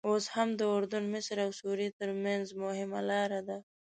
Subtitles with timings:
[0.09, 3.57] اوس هم د اردن، مصر او سوریې ترمنځ مهمه لاره ده.